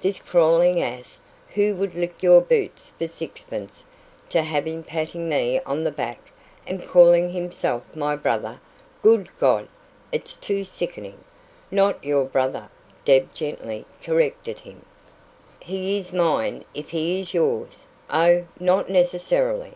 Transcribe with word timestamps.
This 0.00 0.18
crawling 0.18 0.82
ass, 0.82 1.20
who 1.54 1.72
would 1.76 1.94
lick 1.94 2.20
your 2.20 2.40
boots 2.40 2.92
for 2.98 3.06
sixpence, 3.06 3.84
to 4.28 4.42
have 4.42 4.64
him 4.66 4.82
patting 4.82 5.28
me 5.28 5.60
on 5.64 5.84
the 5.84 5.92
back 5.92 6.32
and 6.66 6.82
calling 6.84 7.30
himself 7.30 7.84
my 7.94 8.16
brother 8.16 8.60
Good 9.02 9.28
God! 9.38 9.68
it's 10.10 10.34
too 10.34 10.64
sickening." 10.64 11.20
"Not 11.70 12.02
YOUR 12.02 12.24
brother," 12.24 12.70
Deb 13.04 13.32
gently 13.34 13.86
corrected 14.02 14.58
him. 14.58 14.84
"He 15.62 15.96
is 15.96 16.12
mine 16.12 16.64
if 16.74 16.90
he 16.90 17.20
is 17.20 17.32
yours." 17.32 17.86
"Oh, 18.10 18.46
not 18.58 18.88
necessarily!" 18.88 19.74